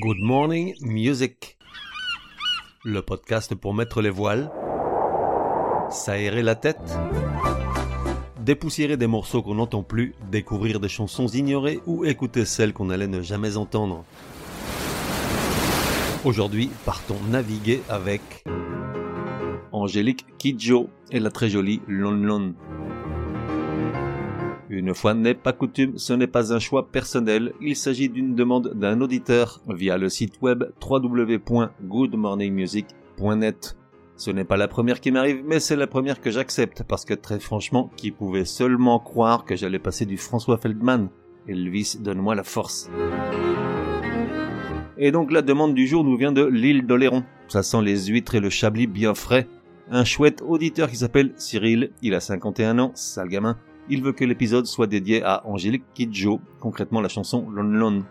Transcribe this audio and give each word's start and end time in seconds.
Good 0.00 0.20
Morning 0.20 0.76
Music. 0.80 1.58
Le 2.84 3.02
podcast 3.02 3.56
pour 3.56 3.74
mettre 3.74 4.00
les 4.00 4.10
voiles, 4.10 4.48
s'aérer 5.90 6.42
la 6.42 6.54
tête, 6.54 6.78
dépoussiérer 8.38 8.96
des 8.96 9.08
morceaux 9.08 9.42
qu'on 9.42 9.56
n'entend 9.56 9.82
plus, 9.82 10.14
découvrir 10.30 10.78
des 10.78 10.88
chansons 10.88 11.26
ignorées 11.26 11.80
ou 11.86 12.04
écouter 12.04 12.44
celles 12.44 12.72
qu'on 12.72 12.90
allait 12.90 13.08
ne 13.08 13.22
jamais 13.22 13.56
entendre. 13.56 14.04
Aujourd'hui, 16.24 16.70
partons 16.84 17.18
naviguer 17.28 17.82
avec 17.88 18.44
Angélique 19.72 20.26
Kidjo 20.38 20.90
et 21.10 21.18
la 21.18 21.32
très 21.32 21.50
jolie 21.50 21.80
Lon 21.88 22.12
Lon. 22.12 22.54
Une 24.78 24.94
fois 24.94 25.12
n'est 25.12 25.34
pas 25.34 25.52
coutume, 25.52 25.98
ce 25.98 26.12
n'est 26.12 26.28
pas 26.28 26.54
un 26.54 26.60
choix 26.60 26.86
personnel, 26.86 27.52
il 27.60 27.74
s'agit 27.74 28.08
d'une 28.08 28.36
demande 28.36 28.74
d'un 28.76 29.00
auditeur 29.00 29.60
via 29.68 29.98
le 29.98 30.08
site 30.08 30.40
web 30.40 30.62
www.goodmorningmusic.net. 30.80 33.76
Ce 34.14 34.30
n'est 34.30 34.44
pas 34.44 34.56
la 34.56 34.68
première 34.68 35.00
qui 35.00 35.10
m'arrive, 35.10 35.42
mais 35.44 35.58
c'est 35.58 35.74
la 35.74 35.88
première 35.88 36.20
que 36.20 36.30
j'accepte, 36.30 36.84
parce 36.84 37.04
que 37.04 37.14
très 37.14 37.40
franchement, 37.40 37.90
qui 37.96 38.12
pouvait 38.12 38.44
seulement 38.44 39.00
croire 39.00 39.44
que 39.44 39.56
j'allais 39.56 39.80
passer 39.80 40.06
du 40.06 40.16
François 40.16 40.58
Feldman? 40.58 41.08
Elvis, 41.48 41.96
donne-moi 41.98 42.36
la 42.36 42.44
force. 42.44 42.88
Et 44.96 45.10
donc 45.10 45.32
la 45.32 45.42
demande 45.42 45.74
du 45.74 45.88
jour 45.88 46.04
nous 46.04 46.16
vient 46.16 46.30
de 46.30 46.44
l'île 46.44 46.86
d'Oléron. 46.86 47.24
Ça 47.48 47.64
sent 47.64 47.82
les 47.82 48.06
huîtres 48.06 48.36
et 48.36 48.40
le 48.40 48.50
chablis 48.50 48.86
bien 48.86 49.16
frais. 49.16 49.48
Un 49.90 50.04
chouette 50.04 50.40
auditeur 50.46 50.88
qui 50.88 50.98
s'appelle 50.98 51.32
Cyril, 51.36 51.90
il 52.00 52.14
a 52.14 52.20
51 52.20 52.78
ans, 52.78 52.92
sale 52.94 53.28
gamin, 53.28 53.58
il 53.90 54.02
veut 54.02 54.12
que 54.12 54.24
l'épisode 54.24 54.66
soit 54.66 54.86
dédié 54.86 55.22
à 55.22 55.46
Angélique 55.46 55.84
Kidjo, 55.94 56.40
concrètement 56.60 57.00
la 57.00 57.08
chanson 57.08 57.48
Lon 57.50 57.62
Lon. 57.62 58.04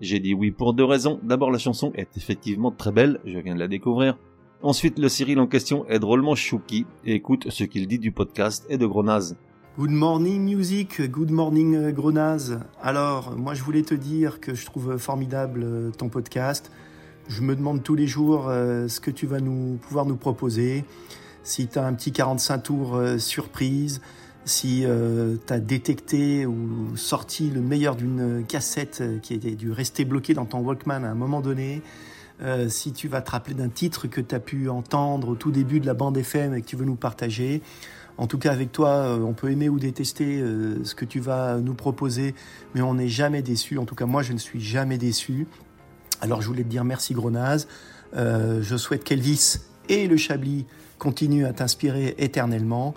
J'ai 0.00 0.20
dit 0.20 0.34
oui 0.34 0.50
pour 0.50 0.74
deux 0.74 0.84
raisons. 0.84 1.20
D'abord, 1.22 1.50
la 1.50 1.58
chanson 1.58 1.92
est 1.94 2.16
effectivement 2.16 2.70
très 2.70 2.92
belle, 2.92 3.20
je 3.24 3.38
viens 3.38 3.54
de 3.54 3.60
la 3.60 3.68
découvrir. 3.68 4.18
Ensuite, 4.62 4.98
le 4.98 5.08
Cyril 5.08 5.38
en 5.40 5.46
question 5.46 5.86
est 5.88 5.98
drôlement 5.98 6.34
chouki 6.34 6.86
et 7.04 7.14
écoute 7.14 7.50
ce 7.50 7.64
qu'il 7.64 7.86
dit 7.86 7.98
du 7.98 8.12
podcast 8.12 8.66
et 8.68 8.78
de 8.78 8.86
Gronaz. 8.86 9.36
Good 9.76 9.90
morning 9.90 10.42
music, 10.42 11.02
good 11.10 11.30
morning 11.30 11.74
euh, 11.74 11.90
Gronaz. 11.90 12.60
Alors, 12.80 13.36
moi 13.36 13.54
je 13.54 13.62
voulais 13.64 13.82
te 13.82 13.94
dire 13.94 14.40
que 14.40 14.54
je 14.54 14.64
trouve 14.64 14.98
formidable 14.98 15.62
euh, 15.64 15.90
ton 15.90 16.08
podcast. 16.08 16.70
Je 17.28 17.42
me 17.42 17.56
demande 17.56 17.82
tous 17.82 17.94
les 17.94 18.06
jours 18.06 18.46
euh, 18.48 18.88
ce 18.88 19.00
que 19.00 19.10
tu 19.10 19.26
vas 19.26 19.40
nous 19.40 19.78
pouvoir 19.82 20.06
nous 20.06 20.16
proposer. 20.16 20.84
Si 21.42 21.66
tu 21.66 21.78
as 21.78 21.84
un 21.84 21.92
petit 21.92 22.12
45 22.12 22.58
tours 22.58 23.02
surprise, 23.18 24.00
si 24.44 24.84
euh, 24.84 25.36
tu 25.46 25.52
as 25.52 25.60
détecté 25.60 26.46
ou 26.46 26.96
sorti 26.96 27.50
le 27.50 27.60
meilleur 27.60 27.96
d'une 27.96 28.44
cassette 28.46 29.02
qui 29.22 29.34
était 29.34 29.52
dû 29.52 29.70
rester 29.70 30.04
bloqué 30.04 30.34
dans 30.34 30.44
ton 30.44 30.58
Walkman 30.58 31.04
à 31.04 31.10
un 31.10 31.14
moment 31.14 31.40
donné, 31.40 31.82
euh, 32.42 32.68
si 32.68 32.92
tu 32.92 33.08
vas 33.08 33.22
te 33.22 33.30
rappeler 33.30 33.54
d'un 33.54 33.68
titre 33.68 34.06
que 34.06 34.20
tu 34.20 34.34
as 34.34 34.40
pu 34.40 34.68
entendre 34.68 35.28
au 35.28 35.34
tout 35.34 35.50
début 35.50 35.80
de 35.80 35.86
la 35.86 35.94
bande 35.94 36.16
FM 36.16 36.54
et 36.54 36.62
que 36.62 36.66
tu 36.66 36.76
veux 36.76 36.84
nous 36.84 36.96
partager. 36.96 37.62
En 38.16 38.26
tout 38.26 38.38
cas, 38.38 38.52
avec 38.52 38.70
toi, 38.70 38.90
euh, 38.90 39.18
on 39.20 39.32
peut 39.32 39.50
aimer 39.50 39.68
ou 39.68 39.78
détester 39.78 40.42
ce 40.84 40.94
que 40.94 41.04
tu 41.04 41.20
vas 41.20 41.56
nous 41.56 41.74
proposer, 41.74 42.34
mais 42.74 42.82
on 42.82 42.94
n'est 42.94 43.08
jamais 43.08 43.42
déçu. 43.42 43.78
En 43.78 43.86
tout 43.86 43.94
cas, 43.94 44.06
moi, 44.06 44.22
je 44.22 44.32
ne 44.32 44.38
suis 44.38 44.60
jamais 44.60 44.98
déçu. 44.98 45.46
Alors, 46.20 46.42
je 46.42 46.48
voulais 46.48 46.62
te 46.62 46.68
dire 46.68 46.84
merci, 46.84 47.14
Gronaz. 47.14 47.66
je 48.14 48.76
souhaite 48.76 49.04
qu'Elvis 49.04 49.58
et 49.88 50.06
le 50.06 50.16
Chablis 50.16 50.66
continuent 50.98 51.46
à 51.46 51.52
t'inspirer 51.52 52.14
éternellement. 52.18 52.94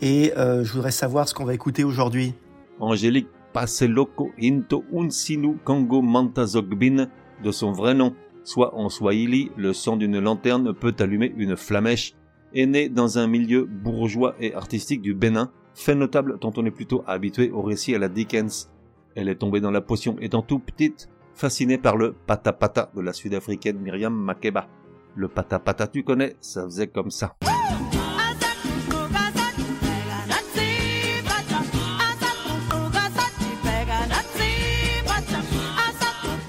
Et 0.00 0.32
euh, 0.36 0.64
je 0.64 0.72
voudrais 0.72 0.90
savoir 0.90 1.28
ce 1.28 1.34
qu'on 1.34 1.44
va 1.44 1.54
écouter 1.54 1.84
aujourd'hui. 1.84 2.34
Angélique 2.78 3.28
Paseloko 3.52 4.30
Into 4.40 4.84
Unsinu 4.94 5.56
Kongo 5.64 6.02
Mantazogbin, 6.02 7.08
de 7.42 7.50
son 7.50 7.72
vrai 7.72 7.94
nom, 7.94 8.14
soit 8.44 8.74
en 8.74 8.88
swahili, 8.88 9.50
le 9.56 9.72
son 9.72 9.96
d'une 9.96 10.20
lanterne 10.20 10.72
peut 10.72 10.94
allumer 11.00 11.34
une 11.36 11.56
flamèche, 11.56 12.14
est 12.54 12.66
née 12.66 12.88
dans 12.88 13.18
un 13.18 13.26
milieu 13.26 13.64
bourgeois 13.64 14.34
et 14.40 14.54
artistique 14.54 15.02
du 15.02 15.14
Bénin, 15.14 15.50
fait 15.74 15.94
notable 15.94 16.38
tant 16.38 16.52
on 16.56 16.64
est 16.64 16.70
plutôt 16.70 17.02
habitué 17.06 17.50
au 17.50 17.62
récit 17.62 17.94
à 17.94 17.98
la 17.98 18.08
Dickens. 18.08 18.70
Elle 19.14 19.28
est 19.28 19.36
tombée 19.36 19.60
dans 19.60 19.70
la 19.70 19.80
potion 19.80 20.16
étant 20.20 20.42
tout 20.42 20.58
petite, 20.58 21.08
fascinée 21.34 21.78
par 21.78 21.96
le 21.96 22.14
patapata 22.26 22.90
de 22.94 23.00
la 23.00 23.12
sud-africaine 23.12 23.78
Myriam 23.78 24.14
Makeba. 24.14 24.68
Le 25.16 25.28
patapata 25.28 25.86
tu 25.86 26.04
connais, 26.04 26.36
ça 26.40 26.64
faisait 26.64 26.88
comme 26.88 27.10
ça. 27.10 27.34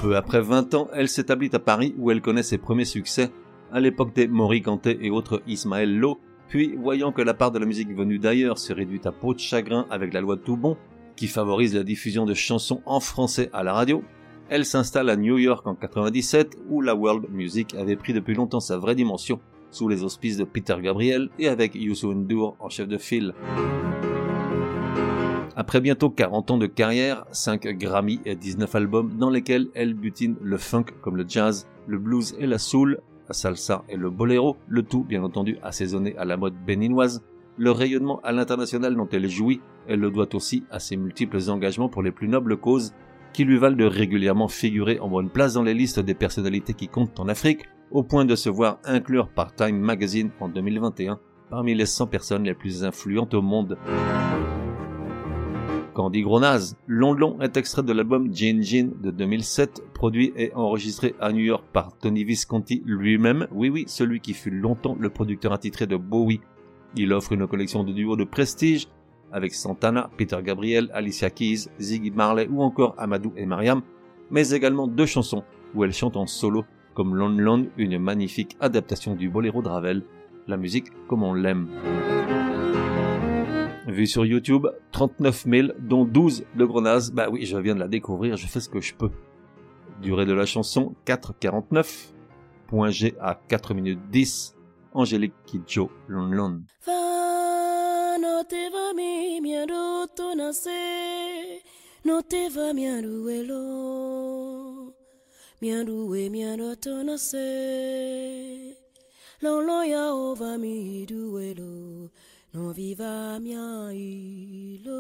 Peu. 0.10 0.16
Après 0.16 0.42
20 0.42 0.74
ans, 0.74 0.88
elle 0.94 1.08
s'établit 1.08 1.52
à 1.54 1.60
Paris 1.60 1.94
où 2.00 2.10
elle 2.10 2.22
connaît 2.22 2.42
ses 2.42 2.58
premiers 2.58 2.86
succès, 2.86 3.30
à 3.72 3.80
l'époque 3.80 4.16
des 4.16 4.28
Maury 4.28 4.64
Kanté 4.64 4.98
et 5.02 5.12
autres 5.12 5.44
Ismaël 5.46 5.96
Lo, 5.96 6.20
puis 6.48 6.76
voyant 6.76 7.12
que 7.12 7.22
la 7.22 7.36
part 7.36 7.52
de 7.52 7.60
la 7.60 7.68
musique 7.68 7.96
venue 7.96 8.18
d'ailleurs 8.18 8.58
se 8.58 8.74
réduit 8.74 9.02
à 9.06 9.12
peau 9.12 9.36
de 9.36 9.40
chagrin 9.40 9.86
avec 9.92 10.14
la 10.14 10.22
loi 10.22 10.36
de 10.36 10.42
Toubon, 10.42 10.78
qui 11.16 11.28
favorise 11.28 11.76
la 11.76 11.84
diffusion 11.84 12.26
de 12.26 12.34
chansons 12.34 12.82
en 12.88 13.00
français 13.00 13.52
à 13.54 13.62
la 13.62 13.74
radio, 13.74 14.04
elle 14.50 14.66
s'installe 14.66 15.12
à 15.12 15.16
New 15.16 15.38
York 15.38 15.68
en 15.68 15.76
97 15.76 16.58
où 16.70 16.82
la 16.82 16.96
world 16.96 17.30
music 17.30 17.76
avait 17.76 17.96
pris 17.96 18.14
depuis 18.14 18.34
longtemps 18.34 18.60
sa 18.60 18.78
vraie 18.78 18.96
dimension, 18.96 19.40
sous 19.70 19.88
les 19.88 20.04
auspices 20.04 20.38
de 20.38 20.44
Peter 20.44 20.78
Gabriel 20.82 21.30
et 21.38 21.48
avec 21.48 21.76
Youssou 21.76 22.16
N'Dour 22.16 22.58
en 22.60 22.70
chef 22.70 22.88
de 22.88 22.98
file. 22.98 23.36
Après 25.60 25.82
bientôt 25.82 26.10
40 26.10 26.52
ans 26.52 26.58
de 26.58 26.68
carrière, 26.68 27.26
5 27.34 27.68
Grammy 27.78 28.22
et 28.24 28.38
19 28.38 28.76
albums 28.76 29.18
dans 29.18 29.30
lesquels 29.30 29.68
elle 29.76 29.94
butine 29.94 30.38
le 30.42 30.56
funk 30.58 30.86
comme 31.02 31.18
le 31.18 31.26
jazz, 31.28 31.68
le 31.86 31.98
blues 31.98 32.34
et 32.40 32.48
la 32.48 32.58
soul, 32.58 33.02
la 33.28 33.34
salsa 33.34 33.84
et 33.90 33.98
le 33.98 34.10
boléro, 34.10 34.56
le 34.70 34.84
tout 34.84 35.04
bien 35.04 35.22
entendu 35.22 35.58
assaisonné 35.62 36.16
à 36.16 36.24
la 36.24 36.38
mode 36.38 36.54
béninoise, 36.66 37.26
le 37.58 37.72
rayonnement 37.72 38.22
à 38.24 38.32
l'international 38.32 38.96
dont 38.96 39.10
elle 39.12 39.28
jouit, 39.28 39.60
elle 39.90 40.00
le 40.00 40.12
doit 40.12 40.34
aussi 40.34 40.64
à 40.72 40.80
ses 40.80 40.96
multiples 40.96 41.50
engagements 41.50 41.90
pour 41.90 42.04
les 42.04 42.12
plus 42.12 42.30
nobles 42.30 42.56
causes 42.56 42.94
qui 43.34 43.44
lui 43.44 43.58
valent 43.58 43.76
de 43.76 43.84
régulièrement 43.84 44.48
figurer 44.48 44.98
en 45.02 45.10
bonne 45.10 45.30
place 45.30 45.56
dans 45.56 45.64
les 45.64 45.74
listes 45.74 46.00
des 46.00 46.16
personnalités 46.16 46.74
qui 46.74 46.88
comptent 46.88 47.20
en 47.20 47.28
Afrique, 47.28 47.66
au 47.92 48.04
point 48.04 48.24
de 48.24 48.36
se 48.38 48.48
voir 48.48 48.80
inclure 48.86 49.28
par 49.28 49.54
Time 49.54 49.78
Magazine 49.78 50.30
en 50.40 50.48
2021 50.48 51.20
parmi 51.50 51.76
les 51.76 51.86
100 51.86 52.08
personnes 52.08 52.44
les 52.46 52.54
plus 52.54 52.86
influentes 52.86 53.34
au 53.34 53.42
monde. 53.42 53.78
Candy 56.00 56.22
Gronaz. 56.22 56.78
Long 56.88 57.12
Long 57.12 57.42
est 57.42 57.58
extrait 57.58 57.84
de 57.84 57.92
l'album 57.92 58.34
Gin 58.34 58.64
Gin 58.64 58.94
de 59.04 59.12
2007, 59.12 59.84
produit 59.94 60.32
et 60.38 60.54
enregistré 60.54 61.14
à 61.20 61.34
New 61.34 61.42
York 61.42 61.66
par 61.74 61.92
Tony 61.98 62.24
Visconti 62.24 62.82
lui-même. 62.86 63.48
Oui, 63.52 63.68
oui, 63.68 63.84
celui 63.86 64.22
qui 64.22 64.34
fut 64.34 64.50
longtemps 64.50 64.96
le 64.98 65.10
producteur 65.10 65.52
attitré 65.52 65.88
de 65.88 65.98
Bowie. 65.98 66.40
Il 66.96 67.12
offre 67.12 67.34
une 67.34 67.46
collection 67.48 67.84
de 67.84 67.92
duos 67.92 68.16
de 68.16 68.24
prestige 68.24 68.88
avec 69.34 69.54
Santana, 69.54 70.10
Peter 70.16 70.38
Gabriel, 70.42 70.90
Alicia 70.94 71.30
Keys, 71.30 71.68
Ziggy 71.82 72.12
Marley 72.12 72.48
ou 72.50 72.64
encore 72.64 72.96
Amadou 72.98 73.34
et 73.36 73.46
Mariam, 73.46 73.82
mais 74.32 74.52
également 74.52 74.88
deux 74.88 75.06
chansons 75.06 75.44
où 75.76 75.84
elle 75.84 75.92
chante 75.92 76.16
en 76.16 76.28
solo 76.28 76.64
comme 76.94 77.14
Lon 77.14 77.28
Lon, 77.28 77.68
une 77.76 78.00
magnifique 78.00 78.56
adaptation 78.62 79.16
du 79.16 79.28
boléro 79.28 79.62
de 79.62 79.68
Ravel, 79.68 80.04
la 80.48 80.56
musique 80.56 80.94
comme 81.10 81.24
on 81.24 81.34
l'aime. 81.34 81.68
Vu 83.90 84.06
sur 84.06 84.26
YouTube, 84.26 84.68
39 84.92 85.46
000, 85.48 85.68
dont 85.80 86.06
12 86.06 86.46
de 86.56 86.66
Grenaz. 86.66 87.12
Bah 87.12 87.28
oui, 87.32 87.46
je 87.46 87.58
viens 87.58 87.74
de 87.74 87.80
la 87.80 87.88
découvrir, 87.88 88.38
je 88.38 88.46
fais 88.46 88.60
ce 88.60 88.70
que 88.70 88.82
je 88.82 88.94
peux. 88.94 89.10
Durée 90.02 90.26
de 90.28 90.34
la 90.34 90.46
chanson, 90.46 90.96
4,49. 91.08 92.14
Point 92.68 92.92
G 92.92 93.16
à 93.20 93.40
4 93.48 93.74
minutes 93.74 94.00
10. 94.12 94.56
Angélique 94.94 95.34
Kidjo, 95.46 95.90
Lon 96.08 96.30
Lon. 96.30 96.62
No 98.22 98.44
te 98.44 98.70
va 98.70 98.94
mi 98.94 99.42
miaro 99.42 100.08
tonase, 100.16 101.62
no 102.06 102.22
te 102.22 102.50
va 102.50 102.74
miaruelo, 102.74 103.62
miarue 105.62 106.30
miaro 106.30 106.76
tonase, 106.76 107.38
lon 109.42 109.62
lon 109.68 109.84
ya 109.84 110.14
ova 110.14 110.58
mi 110.58 111.06
duelo. 111.06 112.10
Non 112.52 112.72
viva 112.74 113.38
mia 113.40 113.92
ilo. 113.92 115.00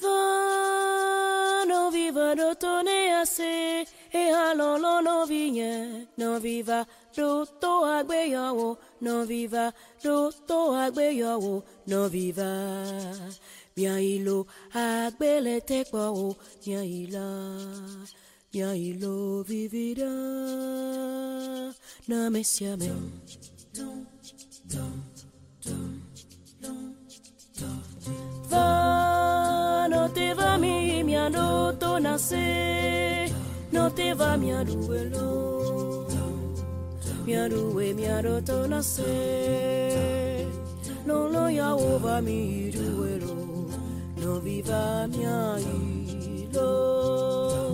Va, 0.00 1.64
non 1.66 1.90
viva 1.90 2.34
dotone 2.34 3.12
ase, 3.12 3.86
e 4.10 4.30
halolo 4.30 5.00
no 5.00 5.26
vigne, 5.26 6.08
non 6.14 6.40
viva 6.40 6.86
doto 7.14 7.84
agbeyawo, 7.84 8.78
non 9.00 9.26
viva 9.26 9.72
doto 10.00 10.72
agbeyawo, 10.72 11.64
non 11.84 12.08
viva. 12.08 12.86
Mia 13.74 13.98
ilo 13.98 14.46
agbele 14.72 15.62
tekpo, 15.62 16.36
mia 16.64 16.82
ila. 16.82 18.26
Mia 18.52 18.74
ilo 18.74 19.42
vivida 19.42 20.12
na 22.08 22.30
mesiame 22.30 22.90
va 28.50 29.88
no 29.90 30.08
te 30.08 30.34
va 30.34 30.56
mi 30.58 31.02
mi 31.04 31.14
ando 31.16 31.48
te 33.98 34.14
va 34.14 34.36
miaruelo 34.36 35.28
Miarue 37.26 37.92
miaroto 37.92 38.66
na 38.66 38.80
se 38.82 40.46
Non 41.04 41.32
lo 41.32 41.48
ya 41.50 41.74
ova 41.74 42.20
miruelo 42.22 43.34
Non 44.16 44.40
viva 44.40 45.06
mia 45.12 45.58
ilo 45.60 46.70
Va 47.52 47.67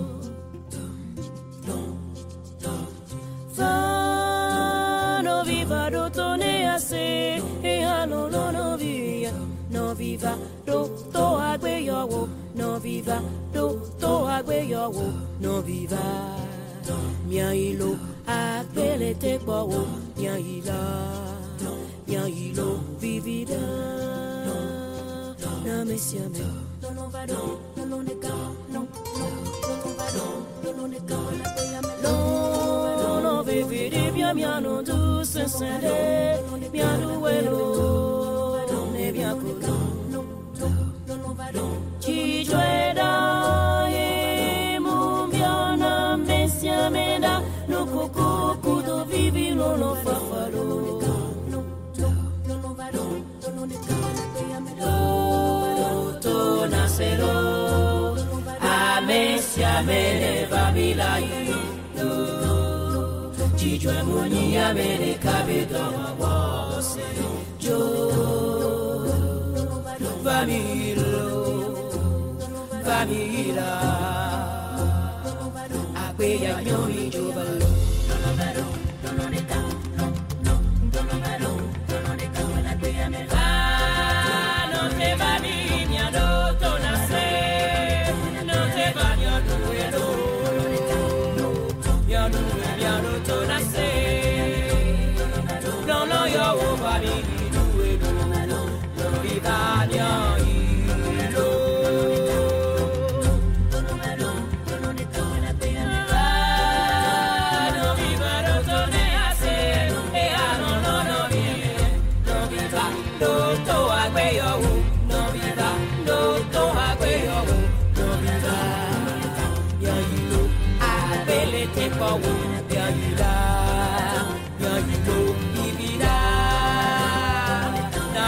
no 5.89 5.89
viva 5.89 5.89
rotone 5.89 6.67
a 6.67 6.79
se 6.79 7.41
E 7.63 7.83
a 7.83 8.05
no 8.05 8.27
lo 8.27 8.51
no 8.51 8.77
via 8.77 9.31
No 9.69 9.93
viva 9.93 10.37
roto 10.65 11.37
agwe 11.37 11.85
yo 11.85 12.27
No 12.55 12.79
viva 12.79 13.21
roto 13.53 14.27
agwe 14.27 14.67
yo 14.67 14.91
No 15.39 15.61
viva 15.61 16.35
mia 17.27 17.53
ilo 17.53 17.97
Apele 18.27 19.15
te 19.15 19.39
kwa 19.39 19.63
wo 19.63 19.87
Mia 20.17 20.37
ila 20.37 20.79
Mia 22.07 22.27
ilo 22.27 22.79
vivida 22.99 23.59
Na 25.65 25.83
me 25.83 25.97
siame 25.97 26.45
No 26.81 26.91
no 26.91 27.09
va 27.09 27.25
do 27.25 27.59
No 27.75 27.85
no 27.85 28.01
ne 28.01 28.15
ka 28.15 28.33
No 28.69 28.87
no 29.17 29.27
No 29.83 29.89
va 29.97 30.07
do 30.11 30.25
No 30.63 30.71
no 30.77 30.87
ne 30.87 30.99
ka 30.99 31.17
La 31.43 31.49
pe 31.55 31.63
ya 31.71 31.81
me 31.81 31.93
No 32.03 32.24
no 33.55 33.61
no 33.61 33.67
vividi 33.67 34.11
Mia 34.11 34.33
mia 34.33 34.59
no 34.59 34.81
du 34.81 35.23
se 35.23 35.47
se 35.47 35.79
de 35.79 36.39
Mia 36.71 36.97
du 36.97 37.21
welo 37.21 38.91
Ne 38.93 39.11
mia 39.11 39.33
kulo 39.33 39.77
No 40.09 40.23
no 40.59 40.69
No 41.07 41.15
no 41.15 41.33
va 41.33 41.51
do 41.51 41.65
Chi 41.99 42.43
jwe 42.43 42.93
da 42.95 43.87
Ye 43.89 44.79
mu 44.79 45.27
mia 45.27 45.75
na 45.77 46.17
me 46.17 46.47
siame 46.47 47.19
da 47.19 47.41
No 47.67 47.85
kuku 47.85 48.35
jọ̀ọ́ 63.85 63.97
ẹ̀mú 64.01 64.19
ní 64.33 64.43
amẹ́ríkà 64.65 65.35
bí 65.47 65.57
dọ̀wọ́ 65.71 66.09
wọ́ 66.21 66.81
sí 66.89 67.05
jọ 67.63 67.79
famila, 70.23 71.23
famila 72.85 73.69
àgbéyàjọ́ 76.05 76.81
ìjọba 77.01 77.45
lọ. 77.59 77.69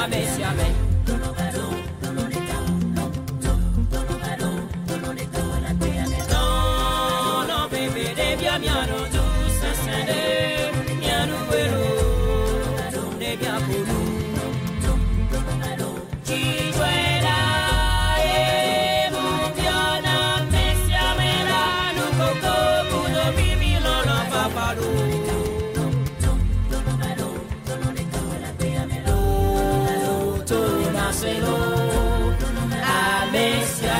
Na 0.09 0.54
me 0.54 0.87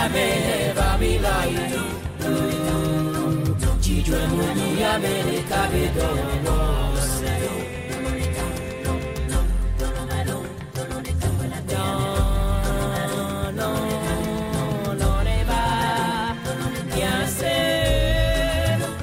siamela, 0.08 0.74
va 0.74 0.98
mi 0.98 1.20
lai. 1.20 1.54
Chijwe 3.82 4.20
muni 4.28 4.84
amene 4.84 5.44
kabedo 5.50 6.08
wose 6.46 7.36
No, 13.56 13.72
no, 14.94 14.94
no 14.94 15.24
ne 15.24 15.44
va 15.50 16.36
Bien 16.94 17.28
se 17.38 17.58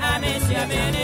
Ame 0.00 0.40
si 0.40 0.54
amene 0.54 1.03